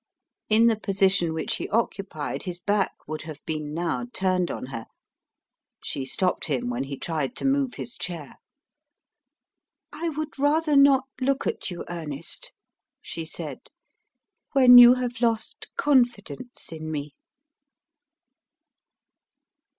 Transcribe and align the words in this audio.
In 0.49 0.65
the 0.65 0.79
position 0.79 1.31
which 1.31 1.57
he 1.57 1.69
occupied 1.69 2.41
his 2.41 2.57
back 2.59 2.93
would 3.07 3.21
have 3.21 3.39
been 3.45 3.71
now 3.71 4.07
turned 4.13 4.49
on 4.49 4.65
her. 4.73 4.87
She 5.83 6.05
stopped 6.05 6.45
him 6.47 6.71
when 6.71 6.85
he 6.85 6.97
tried 6.97 7.35
to 7.35 7.45
move 7.45 7.75
his 7.75 7.99
chair. 7.99 8.37
"I 9.93 10.09
would 10.09 10.39
rather 10.39 10.75
not 10.75 11.03
look 11.19 11.45
at 11.45 11.69
you, 11.69 11.85
Ernest," 11.87 12.51
she 12.99 13.25
said, 13.25 13.69
"when 14.53 14.79
you 14.79 14.95
have 14.95 15.21
lost 15.21 15.67
confidence 15.77 16.71
in 16.71 16.89
me." 16.89 17.13